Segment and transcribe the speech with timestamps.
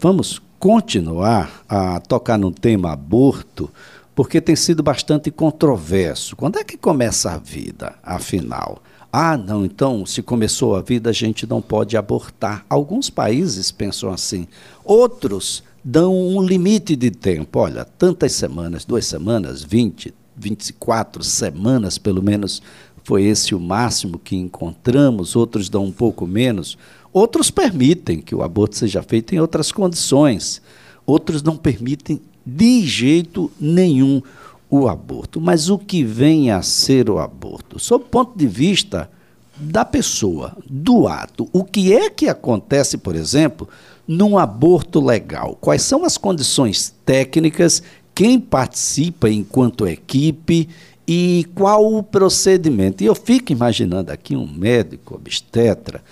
[0.00, 3.68] Vamos continuar a tocar no tema aborto,
[4.14, 6.36] porque tem sido bastante controverso.
[6.36, 8.80] Quando é que começa a vida, afinal?
[9.12, 12.64] Ah, não, então, se começou a vida, a gente não pode abortar.
[12.70, 14.46] Alguns países pensam assim,
[14.84, 17.58] outros dão um limite de tempo.
[17.58, 22.62] Olha, tantas semanas, duas semanas, 20, 24 semanas, pelo menos,
[23.02, 26.78] foi esse o máximo que encontramos, outros dão um pouco menos.
[27.12, 30.60] Outros permitem que o aborto seja feito em outras condições.
[31.06, 34.22] Outros não permitem de jeito nenhum
[34.70, 35.40] o aborto.
[35.40, 37.78] Mas o que vem a ser o aborto?
[37.78, 39.10] Sob o ponto de vista
[39.56, 43.68] da pessoa, do ato, o que é que acontece, por exemplo,
[44.06, 45.56] num aborto legal?
[45.60, 47.82] Quais são as condições técnicas?
[48.14, 50.68] Quem participa enquanto equipe?
[51.06, 53.02] E qual o procedimento?
[53.02, 56.02] E eu fico imaginando aqui um médico obstetra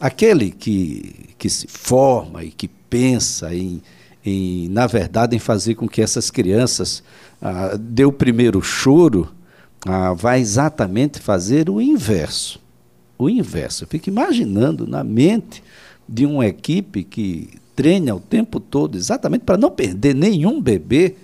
[0.00, 3.82] aquele que, que se forma e que pensa em,
[4.24, 7.02] em, na verdade, em fazer com que essas crianças
[7.40, 9.32] ah, dê o primeiro choro,
[9.86, 12.60] ah, vai exatamente fazer o inverso.
[13.18, 13.84] O inverso.
[13.84, 15.62] Eu fico imaginando na mente
[16.08, 21.14] de uma equipe que treina o tempo todo, exatamente para não perder nenhum bebê,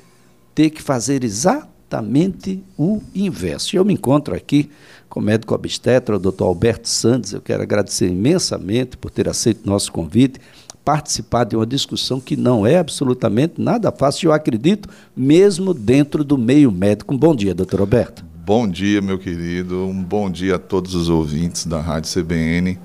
[0.55, 3.77] ter que fazer exatamente o inverso.
[3.77, 4.71] Eu me encontro aqui
[5.13, 7.35] com o médico obstetra, o doutor Alberto Santos.
[7.35, 10.41] Eu quero agradecer imensamente por ter aceito nosso convite,
[10.83, 16.39] participar de uma discussão que não é absolutamente nada fácil, eu acredito, mesmo dentro do
[16.39, 17.13] meio médico.
[17.13, 18.25] Um bom dia, doutor Alberto.
[18.43, 19.85] Bom dia, meu querido.
[19.85, 22.79] Um bom dia a todos os ouvintes da Rádio CBN.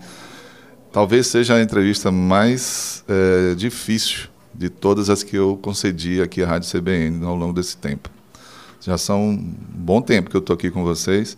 [0.92, 6.48] Talvez seja a entrevista mais é, difícil de todas as que eu concedi aqui à
[6.48, 8.10] Rádio CBN ao longo desse tempo.
[8.82, 11.38] Já são um bom tempo que eu estou aqui com vocês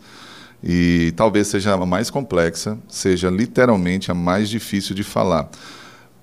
[0.64, 5.50] e talvez seja a mais complexa, seja literalmente a mais difícil de falar.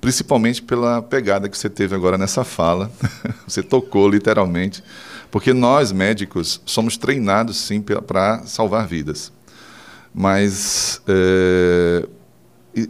[0.01, 2.91] Principalmente pela pegada que você teve agora nessa fala.
[3.47, 4.85] você tocou literalmente.
[5.31, 9.33] Porque nós, médicos, somos treinados sim para salvar vidas.
[10.15, 12.07] Mas, é,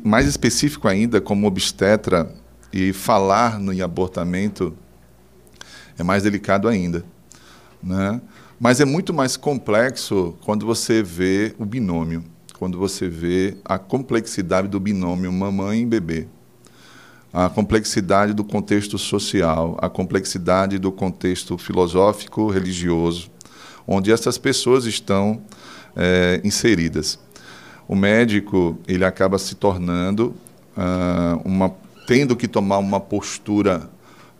[0.04, 2.30] mais específico ainda, como obstetra,
[2.72, 4.76] e falar no abortamento
[5.98, 7.04] é mais delicado ainda.
[7.82, 8.20] Né?
[8.58, 12.24] Mas é muito mais complexo quando você vê o binômio,
[12.58, 16.26] quando você vê a complexidade do binômio mamãe e bebê,
[17.30, 23.30] a complexidade do contexto social, a complexidade do contexto filosófico, religioso,
[23.86, 25.42] onde essas pessoas estão
[25.94, 27.18] é, inseridas.
[27.86, 30.34] O médico ele acaba se tornando
[30.76, 31.74] uh, uma,
[32.06, 33.88] tendo que tomar uma postura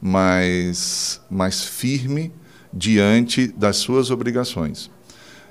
[0.00, 2.32] mais mais firme
[2.76, 4.90] diante das suas obrigações.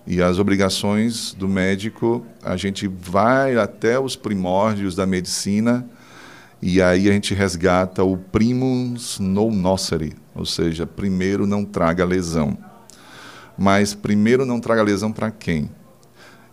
[0.06, 5.90] E as obrigações do médico, a gente vai até os primórdios da medicina
[6.62, 12.56] e aí a gente resgata o primus non nocere, ou seja, primeiro não traga lesão.
[13.58, 15.70] Mas primeiro não traga lesão para quem?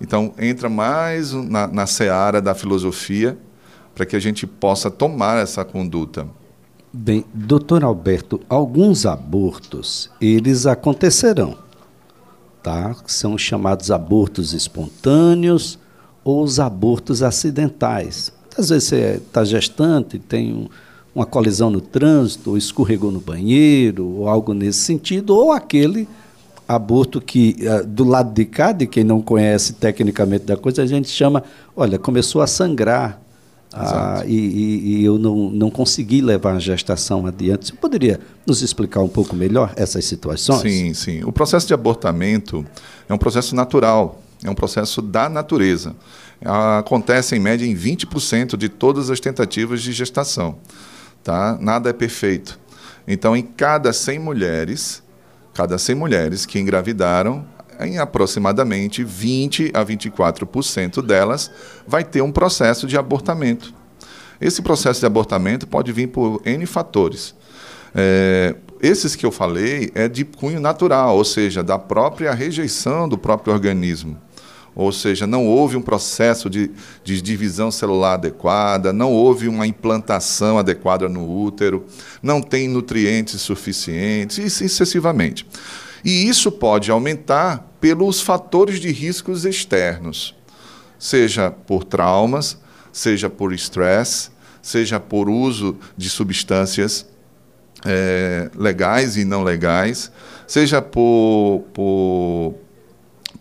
[0.00, 3.38] Então entra mais na, na seara da filosofia
[3.94, 6.26] para que a gente possa tomar essa conduta.
[6.94, 11.56] Bem, doutor Alberto, alguns abortos, eles acontecerão,
[12.62, 12.94] tá?
[13.06, 15.78] São chamados abortos espontâneos
[16.22, 18.30] ou os abortos acidentais.
[18.58, 20.68] Às vezes você está gestante, tem um,
[21.14, 26.06] uma colisão no trânsito, ou escorregou no banheiro, ou algo nesse sentido, ou aquele
[26.68, 30.86] aborto que, uh, do lado de cá, de quem não conhece tecnicamente da coisa, a
[30.86, 31.42] gente chama,
[31.74, 33.18] olha, começou a sangrar,
[33.74, 37.66] ah, e, e, e, eu não, não consegui levar a gestação adiante.
[37.66, 40.60] Você poderia nos explicar um pouco melhor essas situações?
[40.60, 41.24] Sim, sim.
[41.24, 42.66] O processo de abortamento
[43.08, 45.96] é um processo natural, é um processo da natureza.
[46.78, 50.56] Acontece, em média, em 20% de todas as tentativas de gestação.
[51.22, 51.56] Tá?
[51.60, 52.58] Nada é perfeito.
[53.06, 55.02] Então, em cada 100 mulheres,
[55.54, 57.44] cada 100 mulheres que engravidaram,
[57.80, 61.50] em aproximadamente 20 a 24% delas
[61.86, 63.74] vai ter um processo de abortamento.
[64.40, 67.34] Esse processo de abortamento pode vir por N fatores.
[67.94, 73.16] É, esses que eu falei é de cunho natural, ou seja, da própria rejeição do
[73.16, 74.18] próprio organismo.
[74.74, 76.70] Ou seja, não houve um processo de,
[77.04, 81.84] de divisão celular adequada, não houve uma implantação adequada no útero,
[82.22, 85.46] não tem nutrientes suficientes, e sucessivamente.
[86.04, 90.34] E isso pode aumentar pelos fatores de riscos externos,
[90.98, 92.58] seja por traumas,
[92.92, 97.06] seja por estresse, seja por uso de substâncias
[97.84, 100.10] é, legais e não legais,
[100.46, 102.54] seja por, por,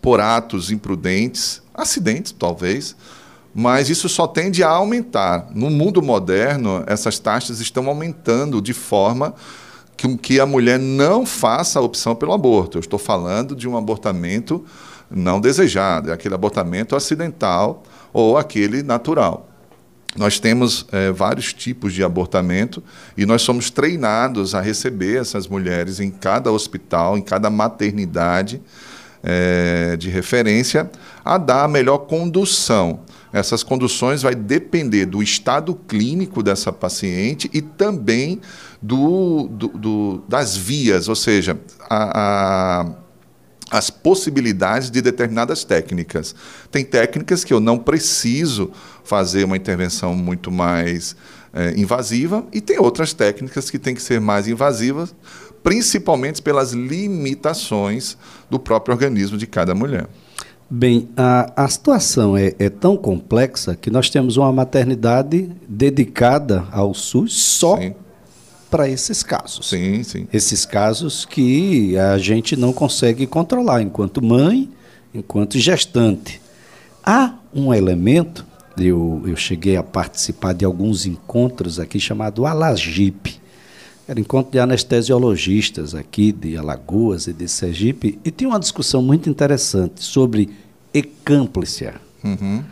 [0.00, 2.96] por atos imprudentes, acidentes talvez,
[3.54, 5.48] mas isso só tende a aumentar.
[5.54, 9.34] No mundo moderno, essas taxas estão aumentando de forma
[10.02, 12.76] que, que a mulher não faça a opção pelo aborto.
[12.76, 14.64] Eu estou falando de um abortamento
[15.10, 17.82] não desejado, é aquele abortamento acidental
[18.12, 19.48] ou aquele natural.
[20.16, 22.82] Nós temos é, vários tipos de abortamento
[23.16, 28.60] e nós somos treinados a receber essas mulheres em cada hospital, em cada maternidade
[29.22, 30.90] é, de referência,
[31.24, 33.00] a dar a melhor condução.
[33.32, 38.40] Essas conduções vai depender do estado clínico dessa paciente e também
[38.80, 41.58] do, do, do das vias, ou seja,
[41.88, 43.02] a, a
[43.72, 46.34] as possibilidades de determinadas técnicas.
[46.70, 48.70] Tem técnicas que eu não preciso
[49.02, 51.16] fazer uma intervenção muito mais
[51.54, 55.14] é, invasiva e tem outras técnicas que têm que ser mais invasivas,
[55.62, 58.18] principalmente pelas limitações
[58.50, 60.06] do próprio organismo de cada mulher.
[60.70, 66.94] Bem, a, a situação é, é, tão complexa que nós temos uma maternidade dedicada ao
[66.94, 67.78] SUS só
[68.70, 69.68] para esses casos.
[69.68, 70.26] Sim, sim.
[70.32, 74.70] Esses casos que a gente não consegue controlar enquanto mãe,
[75.14, 76.40] enquanto gestante.
[77.04, 78.46] Há um elemento,
[78.78, 83.41] eu, eu cheguei a participar de alguns encontros aqui chamado Alagip.
[84.06, 89.30] Era encontro de anestesiologistas aqui de Alagoas e de Sergipe, e tinha uma discussão muito
[89.30, 90.50] interessante sobre
[90.92, 91.94] ecâmpsia.
[92.22, 92.62] Uhum.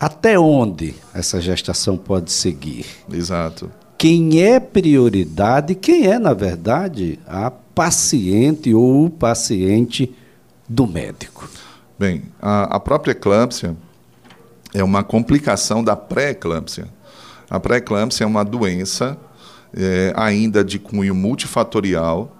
[0.00, 2.86] Até onde essa gestação pode seguir?
[3.12, 3.70] Exato
[4.02, 10.12] quem é prioridade, quem é, na verdade, a paciente ou o paciente
[10.68, 11.48] do médico.
[11.96, 13.76] Bem, a, a própria eclâmpsia
[14.74, 16.88] é uma complicação da pré-eclâmpsia.
[17.48, 19.16] A pré-eclâmpsia é uma doença
[19.76, 22.36] é, ainda de cunho multifatorial.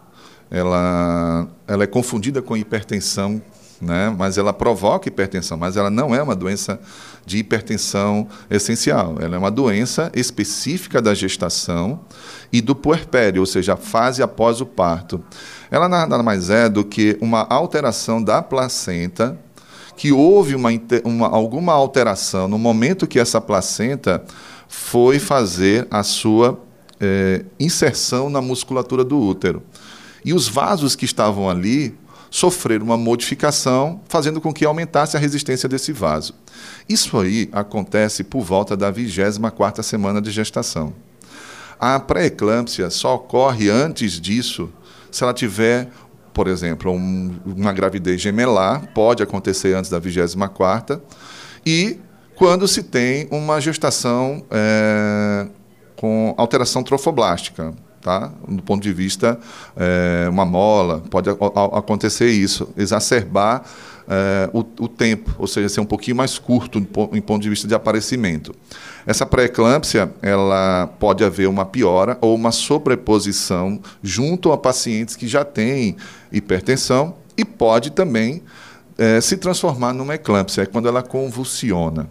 [0.50, 3.40] Ela, ela é confundida com hipertensão,
[3.80, 4.14] né?
[4.16, 6.78] mas ela provoca hipertensão, mas ela não é uma doença
[7.24, 9.16] de hipertensão essencial.
[9.20, 12.00] Ela é uma doença específica da gestação
[12.52, 15.24] e do puerpério, ou seja, a fase após o parto.
[15.70, 19.38] Ela nada mais é do que uma alteração da placenta,
[19.96, 20.70] que houve uma,
[21.04, 24.22] uma, alguma alteração no momento que essa placenta
[24.68, 26.58] foi fazer a sua
[27.02, 29.62] é, inserção na musculatura do útero.
[30.24, 31.98] E os vasos que estavam ali
[32.30, 36.32] sofreram uma modificação, fazendo com que aumentasse a resistência desse vaso.
[36.88, 40.94] Isso aí acontece por volta da 24ª semana de gestação.
[41.78, 44.70] A pré-eclâmpsia só ocorre antes disso
[45.10, 45.90] se ela tiver,
[46.32, 51.02] por exemplo, um, uma gravidez gemelar, pode acontecer antes da 24ª,
[51.66, 51.98] e
[52.34, 55.48] quando se tem uma gestação é,
[56.02, 58.32] com alteração trofoblástica, tá?
[58.48, 59.38] do ponto de vista
[59.76, 63.62] é, uma mola, pode a, a, acontecer isso, exacerbar
[64.08, 66.80] é, o, o, tempo, ou seja, ser um pouquinho mais curto
[67.12, 68.52] em ponto de vista de aparecimento.
[69.06, 75.44] Essa pré-eclâmpsia, ela pode haver uma piora ou uma sobreposição junto a pacientes que já
[75.44, 75.96] têm
[76.32, 78.42] hipertensão e pode também
[78.98, 82.08] é, se transformar numa eclâmpsia, é quando ela convulsiona.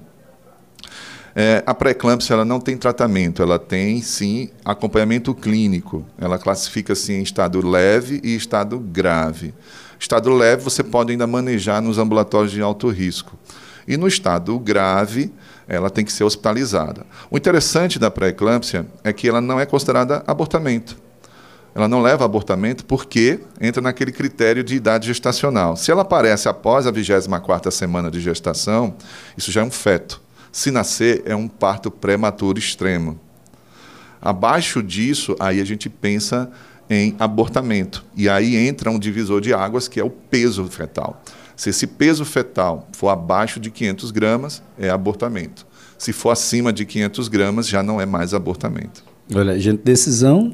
[1.36, 6.06] É, a pré-eclâmpsia ela não tem tratamento, ela tem sim acompanhamento clínico.
[6.18, 9.54] Ela classifica-se em estado leve e estado grave.
[10.00, 13.38] Estado leve você pode ainda manejar nos ambulatórios de alto risco.
[13.88, 15.32] E no estado grave,
[15.68, 17.06] ela tem que ser hospitalizada.
[17.30, 20.98] O interessante da pré-eclâmpsia é que ela não é considerada abortamento.
[21.74, 25.78] Ela não leva abortamento porque entra naquele critério de idade gestacional.
[25.78, 28.94] Se ela aparece após a 24ª semana de gestação,
[29.38, 30.22] isso já é um feto.
[30.52, 33.20] Se nascer, é um parto prematuro extremo.
[34.22, 36.52] Abaixo disso, aí a gente pensa
[36.90, 38.06] em abortamento.
[38.16, 41.24] E aí entra um divisor de águas, que é o peso fetal.
[41.56, 45.66] Se esse peso fetal for abaixo de 500 gramas, é abortamento.
[45.98, 49.04] Se for acima de 500 gramas, já não é mais abortamento.
[49.34, 50.52] Olha, gente, decisão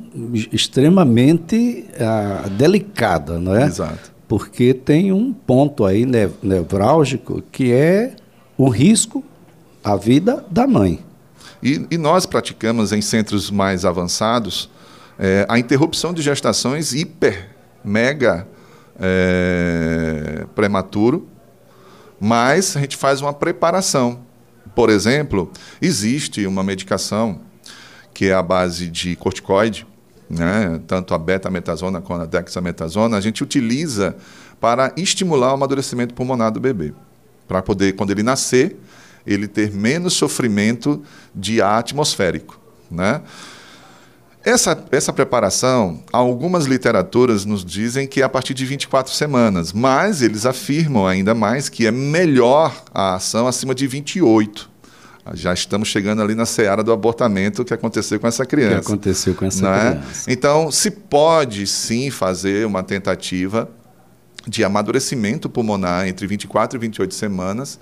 [0.52, 3.66] extremamente ah, delicada, não é?
[3.66, 4.12] Exato.
[4.28, 6.06] Porque tem um ponto aí
[6.44, 8.16] nevrálgico que é
[8.58, 9.24] o risco
[9.88, 11.04] a vida da mãe.
[11.64, 14.70] E, e nós praticamos em centros mais avançados
[15.18, 17.50] é, a interrupção de gestações hiper,
[17.84, 18.46] mega
[19.00, 21.28] é, prematuro,
[22.20, 24.20] mas a gente faz uma preparação.
[24.76, 25.50] Por exemplo,
[25.82, 27.42] existe uma medicação
[28.14, 29.88] que é a base de corticoide,
[30.30, 34.18] né, tanto a beta-metasona quanto a dexametasona, a gente utiliza
[34.60, 36.94] para estimular o amadurecimento pulmonar do bebê,
[37.48, 38.76] para poder, quando ele nascer,
[39.28, 41.04] ele ter menos sofrimento
[41.36, 42.60] de ar atmosférico.
[42.90, 43.22] Né?
[44.44, 50.22] Essa, essa preparação, algumas literaturas nos dizem que é a partir de 24 semanas, mas
[50.22, 54.78] eles afirmam ainda mais que é melhor a ação acima de 28.
[55.34, 58.76] Já estamos chegando ali na seara do abortamento que aconteceu com essa criança.
[58.76, 59.90] Que aconteceu com essa é?
[59.92, 60.32] criança.
[60.32, 63.70] Então, se pode sim fazer uma tentativa
[64.48, 67.78] de amadurecimento pulmonar entre 24 e 28 semanas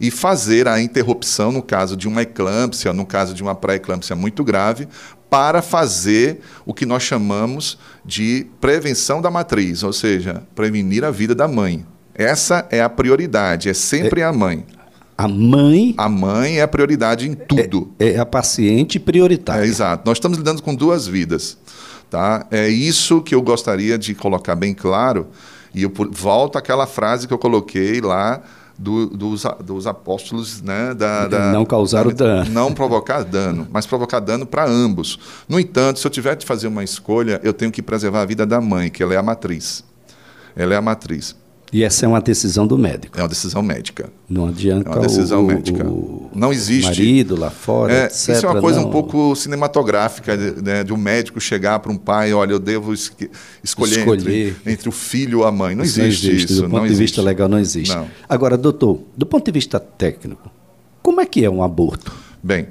[0.00, 4.42] e fazer a interrupção no caso de uma eclâmpsia, no caso de uma pré-eclâmpsia muito
[4.42, 4.88] grave,
[5.28, 11.34] para fazer o que nós chamamos de prevenção da matriz, ou seja, prevenir a vida
[11.34, 11.86] da mãe.
[12.14, 14.64] Essa é a prioridade, é sempre é, a mãe.
[15.16, 15.94] A mãe.
[15.96, 17.92] A mãe é a prioridade em tudo.
[17.98, 19.62] É, é a paciente prioritária.
[19.62, 20.02] É, exato.
[20.06, 21.58] Nós estamos lidando com duas vidas.
[22.08, 22.46] Tá?
[22.50, 25.28] É isso que eu gostaria de colocar bem claro.
[25.72, 28.42] E eu volto àquela frase que eu coloquei lá
[28.80, 32.50] do, dos, dos apóstolos, né, da, da não causar o dano.
[32.50, 35.18] Não provocar dano, mas provocar dano para ambos.
[35.46, 38.46] No entanto, se eu tiver de fazer uma escolha, eu tenho que preservar a vida
[38.46, 39.84] da mãe, que ela é a matriz.
[40.56, 41.36] Ela é a matriz.
[41.72, 43.18] E essa é uma decisão do médico.
[43.18, 44.10] É uma decisão médica.
[44.28, 45.86] Não adianta é uma decisão o, médica.
[45.86, 46.88] O, não existe.
[46.88, 48.28] marido lá fora, é, etc.
[48.36, 48.88] Isso é uma coisa não.
[48.88, 53.12] um pouco cinematográfica, né, de um médico chegar para um pai, olha, eu devo es
[53.62, 54.48] escolher, escolher.
[54.48, 55.76] Entre, entre, o filho ou a mãe.
[55.76, 56.62] Não isso existe, não existe isso.
[56.62, 57.94] Do ponto de vista legal, não existe.
[57.94, 58.08] Não.
[58.28, 60.50] Agora, doutor, do ponto de vista técnico,
[61.02, 62.12] como é que é um aborto?
[62.42, 62.68] Bem,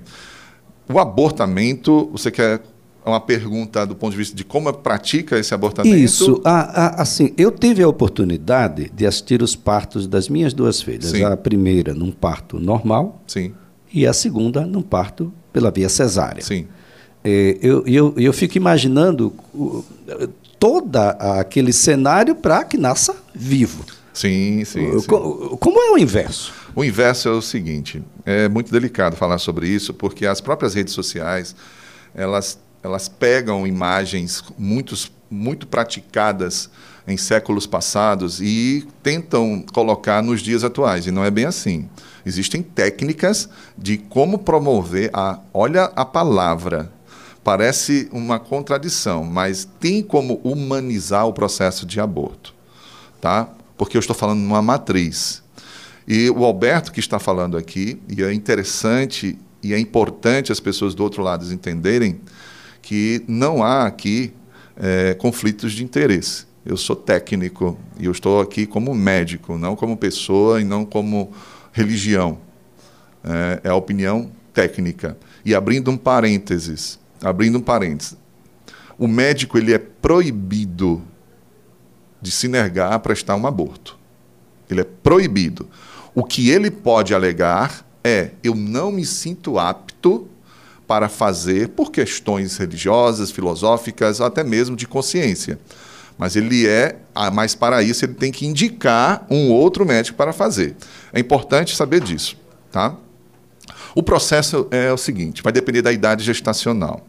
[0.92, 2.62] o abortamento, você quer
[3.06, 5.96] uma pergunta do ponto de vista de como pratica esse abortamento?
[5.96, 6.42] Isso.
[6.44, 11.12] assim, eu tive a oportunidade de assistir os partos das minhas duas filhas.
[11.12, 11.24] Sim.
[11.24, 13.54] A primeira num parto normal Sim.
[13.94, 16.44] e a segunda num parto pela via cesárea.
[16.44, 16.68] Sim.
[17.24, 19.34] É, eu, eu, eu fico imaginando
[20.58, 23.84] todo aquele cenário para que nasça vivo.
[24.14, 25.08] Sim, sim, sim.
[25.08, 26.54] Como é o inverso?
[26.76, 30.94] O inverso é o seguinte, é muito delicado falar sobre isso, porque as próprias redes
[30.94, 31.56] sociais,
[32.14, 36.70] elas elas pegam imagens muitos, muito praticadas
[37.08, 41.08] em séculos passados e tentam colocar nos dias atuais.
[41.08, 41.90] E não é bem assim.
[42.26, 45.40] Existem técnicas de como promover a.
[45.54, 46.92] Olha a palavra.
[47.44, 52.54] Parece uma contradição, mas tem como humanizar o processo de aborto.
[53.20, 53.50] Tá?
[53.78, 55.42] Porque eu estou falando numa matriz.
[56.08, 60.94] E o Alberto que está falando aqui, e é interessante e é importante as pessoas
[60.94, 62.20] do outro lado entenderem
[62.90, 64.34] que não há aqui
[64.76, 66.48] é, conflitos de interesse.
[66.66, 71.32] Eu sou técnico e eu estou aqui como médico, não como pessoa e não como
[71.72, 72.40] religião.
[73.24, 75.16] É, é a opinião técnica.
[75.46, 78.18] E abrindo um parênteses, abrindo um parênteses,
[78.98, 81.00] o médico ele é proibido
[82.20, 84.00] de se negar a prestar um aborto.
[84.68, 85.70] Ele é proibido.
[86.16, 90.28] O que ele pode alegar é: eu não me sinto apto
[90.90, 95.60] para fazer por questões religiosas, filosóficas, até mesmo de consciência.
[96.18, 96.96] Mas ele é,
[97.32, 100.76] mas para isso ele tem que indicar um outro médico para fazer.
[101.14, 102.36] É importante saber disso,
[102.72, 102.96] tá?
[103.94, 107.06] O processo é o seguinte, vai depender da idade gestacional.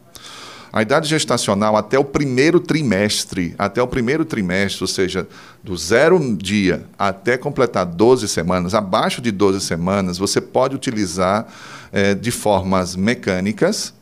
[0.73, 5.27] A idade gestacional até o primeiro trimestre, até o primeiro trimestre, ou seja,
[5.61, 11.45] do zero dia até completar 12 semanas, abaixo de 12 semanas, você pode utilizar
[11.91, 13.93] é, de formas mecânicas,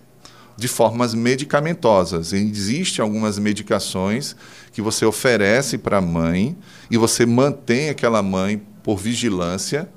[0.56, 2.34] de formas medicamentosas.
[2.34, 4.36] Existem algumas medicações
[4.72, 6.56] que você oferece para a mãe
[6.92, 9.90] e você mantém aquela mãe por vigilância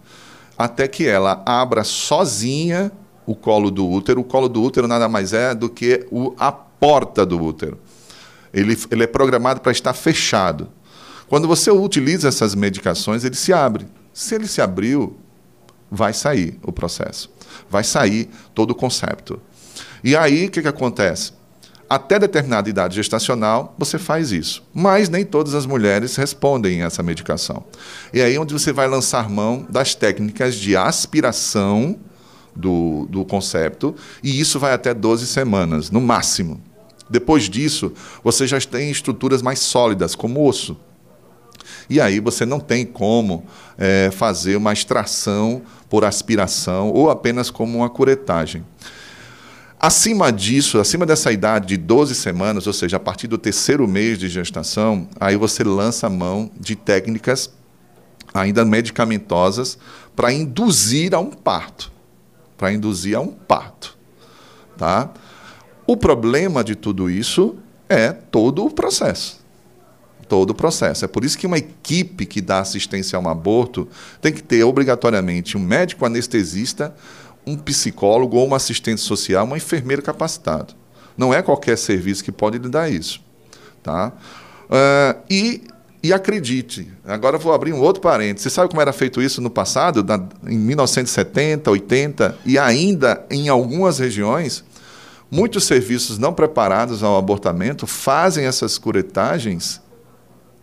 [0.57, 2.93] até que ela abra sozinha
[3.27, 4.21] o colo do útero.
[4.21, 7.79] O colo do útero nada mais é do que o, a porta do útero.
[8.53, 10.69] Ele, ele é programado para estar fechado.
[11.29, 13.87] Quando você utiliza essas medicações, ele se abre.
[14.13, 15.17] Se ele se abriu,
[15.91, 17.31] vai sair o processo.
[17.71, 19.41] Vai sair todo o concepto.
[20.05, 21.33] E aí, o que, que acontece?
[21.89, 24.63] Até determinada idade gestacional, você faz isso.
[24.73, 27.65] Mas nem todas as mulheres respondem a essa medicação.
[28.13, 31.99] E aí é onde você vai lançar mão das técnicas de aspiração
[32.55, 36.61] do, do concepto, e isso vai até 12 semanas, no máximo.
[37.09, 37.93] Depois disso,
[38.25, 40.77] você já tem estruturas mais sólidas, como osso.
[41.89, 43.45] E aí você não tem como
[43.77, 48.65] é, fazer uma extração por aspiração ou apenas como uma curetagem.
[49.79, 54.17] Acima disso, acima dessa idade de 12 semanas, ou seja, a partir do terceiro mês
[54.17, 57.51] de gestação, aí você lança a mão de técnicas
[58.33, 59.77] ainda medicamentosas
[60.17, 61.92] para induzir a um parto
[62.63, 63.99] para induzir a um parto.
[64.79, 65.11] Tá?
[65.85, 67.57] O problema de tudo isso
[67.89, 69.41] é todo o processo.
[70.29, 71.05] Todo o processo.
[71.05, 73.89] É por isso que uma equipe que dá assistência a um aborto
[74.21, 76.95] tem que ter obrigatoriamente um médico anestesista,
[77.45, 80.73] um psicólogo ou uma assistente social, uma enfermeira capacitado.
[81.19, 83.21] Não é qualquer serviço que pode lhe dar isso.
[83.83, 84.13] Tá?
[84.71, 85.65] Uh, e
[86.03, 88.43] E acredite, agora vou abrir um outro parênteses.
[88.43, 93.49] Você sabe como era feito isso no passado, na, em 1970, 80 e ainda em
[93.49, 94.65] algumas regiões?
[95.31, 99.81] Muitos serviços não preparados ao abortamento fazem essas curetagens,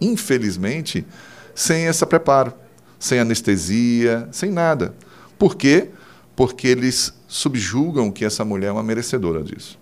[0.01, 1.07] infelizmente,
[1.55, 2.53] sem esse preparo,
[2.99, 4.93] sem anestesia, sem nada.
[5.37, 5.89] Por quê?
[6.35, 9.79] Porque eles subjugam que essa mulher é uma merecedora disso.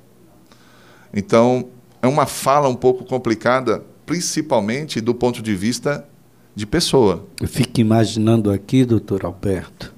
[1.12, 6.08] Então, é uma fala um pouco complicada principalmente do ponto de vista
[6.56, 7.28] de pessoa.
[7.40, 9.94] Eu fico imaginando aqui, doutor Alberto,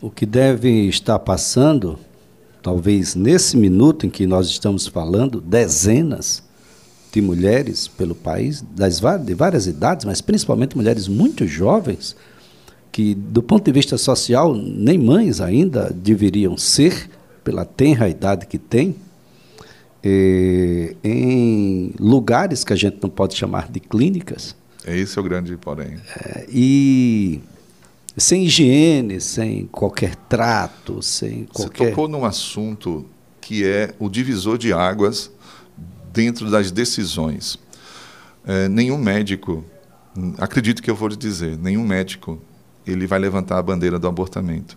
[0.00, 1.98] o que deve estar passando,
[2.62, 6.42] talvez nesse minuto em que nós estamos falando, dezenas
[7.12, 12.16] de mulheres pelo país, das, de várias idades, mas principalmente mulheres muito jovens,
[12.90, 17.10] que, do ponto de vista social, nem mães ainda deveriam ser,
[17.44, 18.96] pela tenra idade que têm,
[20.02, 24.56] eh, em lugares que a gente não pode chamar de clínicas.
[24.84, 25.98] Esse é o grande porém.
[26.16, 27.40] É, e
[28.16, 31.84] sem higiene, sem qualquer trato, sem qualquer...
[31.84, 33.06] Você tocou num assunto
[33.40, 35.30] que é o divisor de águas
[36.12, 37.58] dentro das decisões.
[38.44, 39.64] É, nenhum médico,
[40.38, 42.40] acredito que eu vou lhe dizer, nenhum médico
[42.86, 44.76] ele vai levantar a bandeira do abortamento.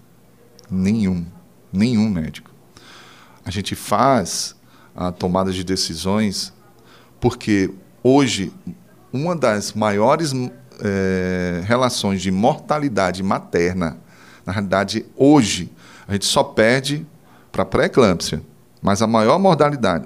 [0.70, 1.26] Nenhum,
[1.74, 2.52] nenhum médico.
[3.44, 4.55] A gente faz
[4.96, 6.54] a tomada de decisões,
[7.20, 7.70] porque
[8.02, 8.54] hoje
[9.12, 10.34] uma das maiores
[10.82, 13.98] é, relações de mortalidade materna,
[14.46, 15.72] na realidade, hoje,
[16.08, 17.06] a gente só perde
[17.52, 18.42] para pré-eclâmpsia,
[18.82, 20.06] mas a maior mortalidade,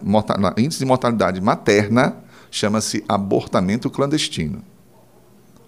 [0.58, 2.16] índice de mortalidade materna
[2.52, 4.64] chama-se abortamento clandestino.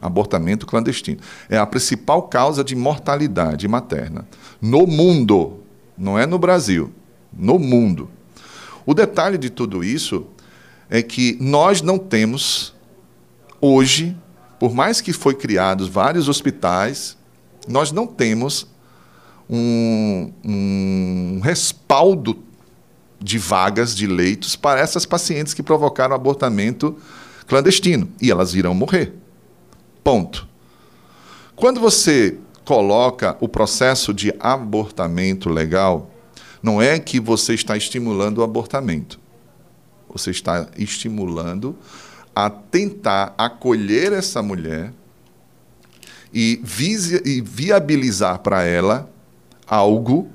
[0.02, 1.20] Abortamento clandestino.
[1.50, 4.26] É a principal causa de mortalidade materna.
[4.60, 5.60] No mundo,
[5.98, 6.92] não é no Brasil,
[7.32, 8.10] no mundo.
[8.86, 10.26] O detalhe de tudo isso
[10.90, 12.74] é que nós não temos
[13.60, 14.16] hoje,
[14.60, 17.18] por mais que foi criados vários hospitais,
[17.68, 18.68] nós não temos
[19.50, 22.44] um, um respaldo
[23.20, 26.98] de vagas de leitos para essas pacientes que provocaram abortamento
[27.48, 29.14] clandestino e elas irão morrer.
[30.04, 30.48] Ponto.
[31.56, 36.10] Quando você coloca o processo de abortamento legal,
[36.62, 39.20] não é que você está estimulando o abortamento.
[40.14, 41.76] Você está estimulando
[42.36, 44.94] a tentar acolher essa mulher
[46.34, 46.62] e,
[47.26, 49.10] e viabilizar para ela
[49.66, 50.30] algo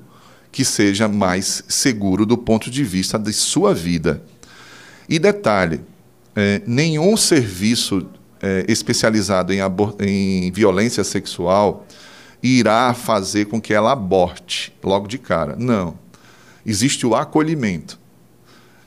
[0.51, 4.21] que seja mais seguro do ponto de vista de sua vida.
[5.07, 5.81] E detalhe:
[6.35, 8.07] é, nenhum serviço
[8.41, 9.61] é, especializado em,
[9.99, 11.85] em violência sexual
[12.43, 15.55] irá fazer com que ela aborte logo de cara.
[15.57, 16.06] Não
[16.67, 17.97] existe o acolhimento.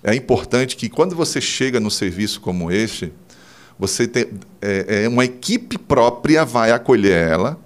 [0.05, 3.13] É importante que quando você chega no serviço como este,
[3.79, 4.27] você tem
[4.61, 7.59] é, é, uma equipe própria vai acolher ela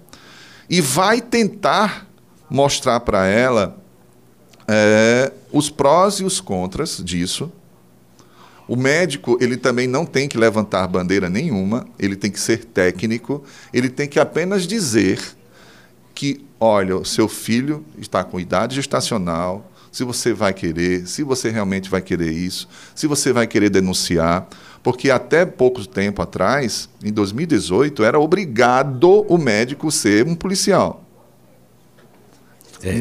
[0.71, 2.09] e vai tentar
[2.49, 3.77] mostrar para ela
[4.69, 7.53] é, os prós e os contras disso.
[8.67, 13.45] O médico ele também não tem que levantar bandeira nenhuma, ele tem que ser técnico,
[13.73, 15.21] ele tem que apenas dizer
[16.15, 21.51] que, olha, o seu filho está com idade gestacional, se você vai querer, se você
[21.51, 24.49] realmente vai querer isso, se você vai querer denunciar,
[24.83, 31.05] porque até pouco tempo atrás, em 2018, era obrigado o médico ser um policial.
[32.83, 32.93] É,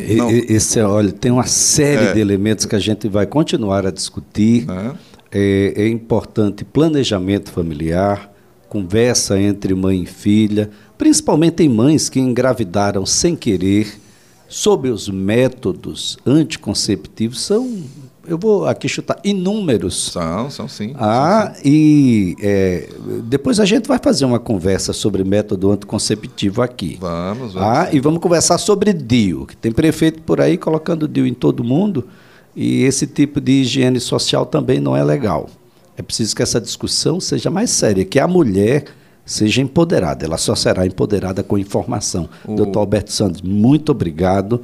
[0.47, 2.13] esse, olha, tem uma série é.
[2.13, 4.67] de elementos que a gente vai continuar a discutir.
[4.69, 4.93] É.
[5.31, 8.31] É, é importante planejamento familiar,
[8.69, 14.02] conversa entre mãe e filha, principalmente em mães que engravidaram sem querer
[14.47, 17.83] sobre os métodos anticonceptivos são,
[18.27, 20.11] eu vou aqui chutar, inúmeros.
[20.11, 20.93] São, são sim.
[20.95, 21.61] Ah, são, sim.
[21.65, 22.89] e é,
[23.23, 26.97] depois a gente vai fazer uma conversa sobre método anticonceptivo aqui.
[26.99, 27.77] Vamos, vamos.
[27.77, 31.63] Ah, e vamos conversar sobre DIU, que tem prefeito por aí colocando DIU em todo
[31.63, 32.07] mundo,
[32.55, 35.49] e esse tipo de higiene social também não é legal.
[35.97, 38.85] É preciso que essa discussão seja mais séria, que a mulher
[39.25, 40.25] seja empoderada.
[40.25, 42.29] Ela só será empoderada com informação.
[42.45, 42.55] O...
[42.55, 44.61] Doutor Alberto Santos, muito obrigado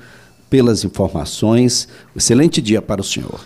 [0.50, 1.88] pelas informações.
[2.16, 3.46] Excelente dia para o senhor.